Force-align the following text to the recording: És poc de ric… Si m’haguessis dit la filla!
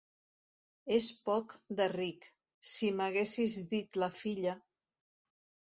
És 0.95 1.09
poc 1.27 1.53
de 1.81 1.87
ric… 1.93 2.25
Si 2.73 2.91
m’haguessis 2.97 3.61
dit 3.77 4.05
la 4.05 4.13
filla! 4.23 4.59